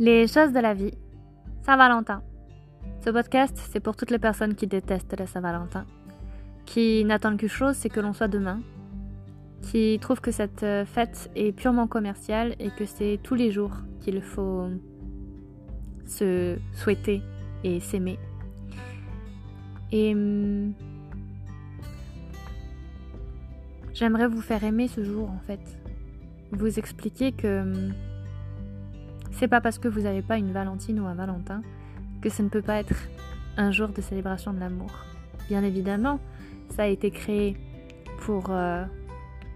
Les 0.00 0.28
choses 0.28 0.52
de 0.52 0.60
la 0.60 0.74
vie. 0.74 0.92
Saint-Valentin. 1.66 2.22
Ce 3.04 3.10
podcast, 3.10 3.58
c'est 3.72 3.80
pour 3.80 3.96
toutes 3.96 4.12
les 4.12 4.20
personnes 4.20 4.54
qui 4.54 4.68
détestent 4.68 5.18
la 5.18 5.26
Saint-Valentin, 5.26 5.86
qui 6.66 7.04
n'attendent 7.04 7.36
qu'une 7.36 7.48
chose, 7.48 7.74
c'est 7.74 7.88
que 7.88 7.98
l'on 7.98 8.12
soit 8.12 8.28
demain, 8.28 8.60
qui 9.60 9.98
trouvent 10.00 10.20
que 10.20 10.30
cette 10.30 10.62
euh, 10.62 10.84
fête 10.84 11.28
est 11.34 11.50
purement 11.50 11.88
commerciale 11.88 12.54
et 12.60 12.70
que 12.70 12.84
c'est 12.84 13.18
tous 13.24 13.34
les 13.34 13.50
jours 13.50 13.72
qu'il 14.00 14.22
faut 14.22 14.68
se 16.06 16.56
souhaiter 16.74 17.20
et 17.64 17.80
s'aimer. 17.80 18.20
Et 19.90 20.14
hum, 20.14 20.74
j'aimerais 23.94 24.28
vous 24.28 24.42
faire 24.42 24.62
aimer 24.62 24.86
ce 24.86 25.02
jour 25.02 25.28
en 25.28 25.40
fait. 25.44 25.60
Vous 26.52 26.78
expliquer 26.78 27.32
que 27.32 27.62
hum, 27.62 27.94
c'est 29.38 29.48
pas 29.48 29.60
parce 29.60 29.78
que 29.78 29.86
vous 29.86 30.00
n'avez 30.00 30.22
pas 30.22 30.36
une 30.36 30.52
Valentine 30.52 30.98
ou 30.98 31.06
un 31.06 31.14
Valentin 31.14 31.62
que 32.20 32.28
ça 32.28 32.42
ne 32.42 32.48
peut 32.48 32.62
pas 32.62 32.80
être 32.80 32.94
un 33.56 33.70
jour 33.70 33.88
de 33.88 34.00
célébration 34.00 34.52
de 34.52 34.58
l'amour. 34.58 34.90
Bien 35.48 35.62
évidemment, 35.62 36.18
ça 36.70 36.82
a 36.82 36.86
été 36.86 37.12
créé 37.12 37.56
pour 38.22 38.46
euh, 38.50 38.84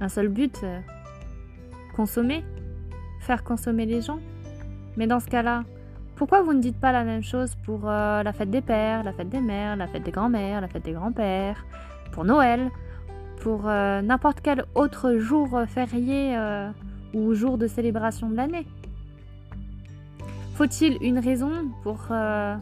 un 0.01 0.09
seul 0.09 0.29
but, 0.29 0.61
euh, 0.63 0.79
consommer, 1.97 2.45
faire 3.21 3.43
consommer 3.43 3.85
les 3.85 4.03
gens. 4.03 4.21
Mais 4.97 5.09
dans 5.09 5.19
ce 5.19 5.27
cas-là, 5.27 5.65
pourquoi 6.15 6.43
vous 6.43 6.53
ne 6.53 6.61
dites 6.61 6.79
pas 6.79 6.93
la 6.93 7.03
même 7.03 7.25
chose 7.25 7.57
pour 7.65 7.89
euh, 7.89 8.23
la 8.23 8.33
fête 8.33 8.51
des 8.51 8.61
pères, 8.61 9.03
la 9.03 9.13
fête 9.13 9.31
des 9.31 9.41
mères, 9.41 9.75
la 9.75 9.89
fête 9.89 10.05
des 10.05 10.13
grands-mères, 10.13 10.61
la 10.61 10.69
fête 10.69 10.85
des 10.85 10.93
grands-pères, 10.93 11.67
pour 12.13 12.25
Noël, 12.25 12.71
pour 13.41 13.65
n'importe 13.65 14.41
quel 14.41 14.65
autre 14.77 15.17
jour 15.17 15.61
férié 15.67 16.37
ou 17.13 17.35
jour 17.35 17.59
de 17.59 17.67
célébration 17.67 18.31
de 18.31 18.37
l'année? 18.37 18.67
Faut-il 20.55 20.99
une 21.03 21.19
raison 21.19 21.51
pour 21.83 21.99
euh, 22.11 22.57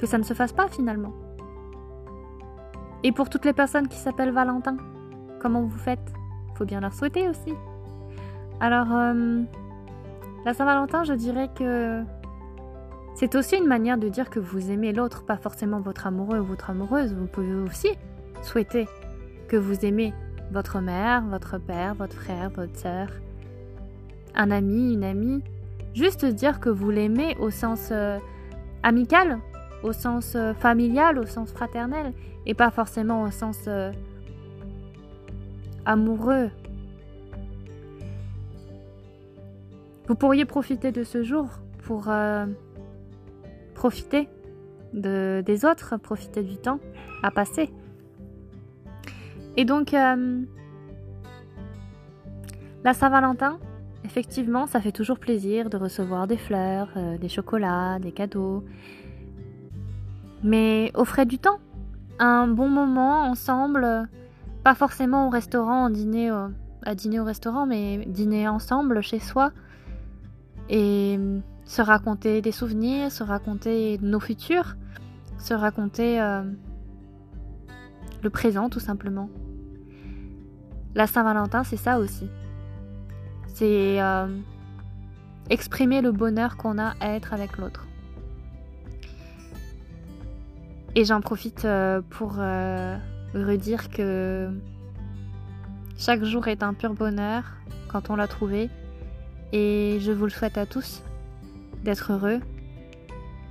que 0.00 0.06
ça 0.06 0.18
ne 0.18 0.22
se 0.22 0.34
fasse 0.34 0.52
pas 0.52 0.68
finalement? 0.68 1.12
Et 3.02 3.12
pour 3.12 3.28
toutes 3.28 3.44
les 3.44 3.52
personnes 3.52 3.88
qui 3.88 3.98
s'appellent 3.98 4.32
Valentin, 4.32 4.76
comment 5.40 5.62
vous 5.62 5.78
faites? 5.78 6.12
Faut 6.54 6.64
bien 6.64 6.80
leur 6.80 6.94
souhaiter 6.94 7.28
aussi. 7.28 7.52
Alors, 8.60 8.92
euh, 8.92 9.42
la 10.44 10.54
Saint-Valentin, 10.54 11.04
je 11.04 11.12
dirais 11.12 11.50
que 11.54 12.02
c'est 13.14 13.34
aussi 13.34 13.56
une 13.56 13.66
manière 13.66 13.98
de 13.98 14.08
dire 14.08 14.30
que 14.30 14.40
vous 14.40 14.70
aimez 14.70 14.92
l'autre, 14.92 15.24
pas 15.24 15.36
forcément 15.36 15.80
votre 15.80 16.06
amoureux 16.06 16.38
ou 16.38 16.44
votre 16.44 16.70
amoureuse. 16.70 17.14
Vous 17.14 17.26
pouvez 17.26 17.54
aussi 17.54 17.88
souhaiter 18.42 18.88
que 19.48 19.56
vous 19.56 19.84
aimez 19.84 20.14
votre 20.50 20.80
mère, 20.80 21.24
votre 21.26 21.58
père, 21.58 21.94
votre 21.94 22.16
frère, 22.16 22.50
votre 22.50 22.76
sœur, 22.76 23.08
un 24.34 24.50
ami, 24.50 24.94
une 24.94 25.04
amie, 25.04 25.42
juste 25.94 26.24
dire 26.24 26.60
que 26.60 26.68
vous 26.68 26.90
l'aimez 26.90 27.36
au 27.38 27.50
sens 27.50 27.88
euh, 27.92 28.18
amical, 28.82 29.38
au 29.82 29.92
sens 29.92 30.34
euh, 30.34 30.52
familial, 30.54 31.18
au 31.18 31.26
sens 31.26 31.52
fraternel, 31.52 32.12
et 32.46 32.54
pas 32.54 32.70
forcément 32.70 33.22
au 33.22 33.30
sens 33.30 33.64
euh, 33.68 33.92
amoureux. 35.84 36.50
Vous 40.06 40.14
pourriez 40.16 40.44
profiter 40.44 40.92
de 40.92 41.02
ce 41.02 41.22
jour 41.22 41.48
pour 41.82 42.10
profiter 43.74 44.28
de, 44.92 45.42
des 45.44 45.64
autres, 45.64 45.96
profiter 45.96 46.42
du 46.42 46.58
temps 46.58 46.78
à 47.22 47.30
passer. 47.30 47.70
Et 49.56 49.64
donc, 49.64 49.92
la 49.92 50.16
Saint-Valentin, 52.92 53.58
Effectivement, 54.04 54.66
ça 54.66 54.80
fait 54.80 54.92
toujours 54.92 55.18
plaisir 55.18 55.70
de 55.70 55.76
recevoir 55.76 56.26
des 56.26 56.36
fleurs, 56.36 56.88
euh, 56.96 57.16
des 57.16 57.28
chocolats, 57.28 57.98
des 57.98 58.12
cadeaux. 58.12 58.62
Mais 60.42 60.92
au 60.94 61.04
frais 61.04 61.24
du 61.24 61.38
temps, 61.38 61.58
un 62.18 62.46
bon 62.46 62.68
moment 62.68 63.22
ensemble, 63.22 64.08
pas 64.62 64.74
forcément 64.74 65.26
au 65.26 65.30
restaurant, 65.30 65.86
à 65.86 65.90
dîner 65.90 67.20
au 67.20 67.24
restaurant, 67.24 67.66
mais 67.66 68.04
dîner 68.06 68.46
ensemble 68.46 69.02
chez 69.02 69.18
soi 69.18 69.52
et 70.68 71.18
se 71.64 71.82
raconter 71.82 72.42
des 72.42 72.52
souvenirs, 72.52 73.10
se 73.10 73.22
raconter 73.22 73.98
nos 74.02 74.20
futurs, 74.20 74.76
se 75.38 75.54
raconter 75.54 76.20
euh, 76.20 76.42
le 78.22 78.30
présent 78.30 78.68
tout 78.68 78.80
simplement. 78.80 79.30
La 80.94 81.06
Saint-Valentin, 81.06 81.64
c'est 81.64 81.76
ça 81.76 81.98
aussi. 81.98 82.28
C'est 83.54 84.02
euh, 84.02 84.26
exprimer 85.48 86.00
le 86.00 86.10
bonheur 86.10 86.56
qu'on 86.56 86.76
a 86.76 86.94
à 86.98 87.10
être 87.10 87.32
avec 87.32 87.56
l'autre. 87.56 87.86
Et 90.96 91.04
j'en 91.04 91.20
profite 91.20 91.64
euh, 91.64 92.02
pour 92.10 92.34
euh, 92.38 92.96
redire 93.32 93.90
que 93.90 94.50
chaque 95.96 96.24
jour 96.24 96.48
est 96.48 96.64
un 96.64 96.74
pur 96.74 96.94
bonheur 96.94 97.44
quand 97.86 98.10
on 98.10 98.16
l'a 98.16 98.26
trouvé. 98.26 98.70
Et 99.52 99.98
je 100.00 100.10
vous 100.10 100.24
le 100.24 100.30
souhaite 100.32 100.58
à 100.58 100.66
tous 100.66 101.04
d'être 101.84 102.12
heureux. 102.12 102.40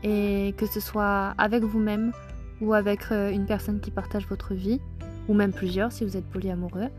Et 0.04 0.54
que 0.58 0.66
ce 0.66 0.82
soit 0.82 1.34
avec 1.38 1.64
vous-même 1.64 2.12
ou 2.60 2.74
avec 2.74 3.10
une 3.10 3.46
personne 3.46 3.80
qui 3.80 3.90
partage 3.90 4.28
votre 4.28 4.54
vie, 4.54 4.82
ou 5.30 5.34
même 5.34 5.54
plusieurs 5.54 5.94
si 5.94 6.04
vous 6.04 6.18
êtes 6.18 6.30
polyamoureux. 6.30 6.90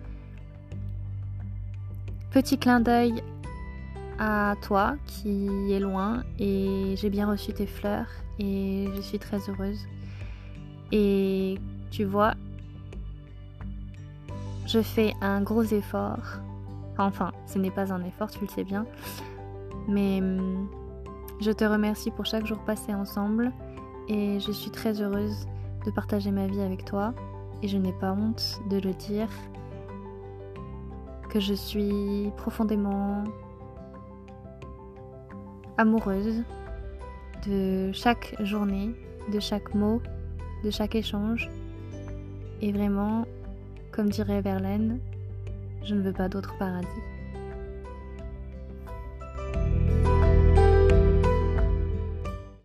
Petit 2.35 2.59
clin 2.59 2.81
d'œil 2.81 3.23
à 4.19 4.57
toi 4.61 4.97
qui 5.07 5.73
est 5.73 5.79
loin 5.79 6.25
et 6.41 6.97
j'ai 6.97 7.09
bien 7.09 7.31
reçu 7.31 7.53
tes 7.53 7.65
fleurs 7.65 8.09
et 8.41 8.89
je 8.97 9.01
suis 9.03 9.21
très 9.21 9.39
heureuse. 9.49 9.87
Et 10.91 11.61
tu 11.93 12.03
vois, 12.03 12.35
je 14.67 14.83
fais 14.83 15.15
un 15.21 15.43
gros 15.43 15.63
effort. 15.63 16.41
Enfin, 16.99 17.31
ce 17.47 17.61
n'est 17.61 17.71
pas 17.71 17.93
un 17.93 18.03
effort, 18.03 18.33
tu 18.33 18.41
le 18.41 18.49
sais 18.49 18.65
bien. 18.65 18.85
Mais 19.87 20.19
hum, 20.19 20.69
je 21.41 21.53
te 21.53 21.63
remercie 21.63 22.11
pour 22.11 22.27
chaque 22.27 22.47
jour 22.47 22.59
passé 22.65 22.93
ensemble 22.93 23.53
et 24.09 24.41
je 24.41 24.51
suis 24.51 24.73
très 24.73 25.01
heureuse 25.01 25.47
de 25.87 25.93
partager 25.93 26.33
ma 26.33 26.49
vie 26.49 26.63
avec 26.63 26.85
toi 26.85 27.15
et 27.63 27.69
je 27.69 27.77
n'ai 27.77 27.93
pas 27.93 28.11
honte 28.11 28.59
de 28.71 28.79
le 28.79 28.93
dire 28.93 29.29
que 31.35 31.41
je 31.41 31.53
suis 31.53 32.31
profondément 32.37 33.25
amoureuse 35.79 36.45
de 37.45 37.91
chaque 37.93 38.37
journée, 38.39 38.95
de 39.33 39.41
chaque 39.41 39.75
mot, 39.75 40.01
de 40.63 40.71
chaque 40.71 40.95
échange. 40.95 41.51
Et 42.63 42.71
vraiment, 42.71 43.27
comme 43.91 44.11
dirait 44.11 44.43
Verlaine, 44.43 45.01
je 45.83 45.97
ne 45.97 46.03
veux 46.03 46.13
pas 46.13 46.29
d'autre 46.29 46.55
paradis. 46.57 46.87